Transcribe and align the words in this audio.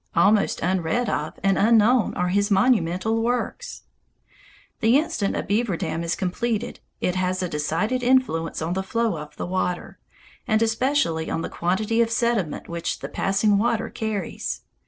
Almost 0.15 0.61
unread 0.61 1.07
of 1.11 1.37
and 1.43 1.59
unknown 1.59 2.15
are 2.15 2.29
his 2.29 2.49
monumental 2.49 3.21
works. 3.21 3.83
The 4.79 4.97
instant 4.97 5.35
a 5.35 5.43
beaver 5.43 5.77
dam 5.77 6.03
is 6.03 6.15
completed, 6.15 6.79
it 7.01 7.13
has 7.13 7.43
a 7.43 7.47
decided 7.47 8.01
influence 8.01 8.63
on 8.63 8.73
the 8.73 8.81
flow 8.81 9.15
of 9.15 9.35
the 9.35 9.45
water, 9.45 9.99
and 10.47 10.63
especially 10.63 11.29
on 11.29 11.43
the 11.43 11.49
quantity 11.49 12.01
of 12.01 12.09
sediment 12.09 12.67
which 12.67 13.01
the 13.01 13.09
passing 13.09 13.59
water 13.59 13.91
carries. 13.91 14.61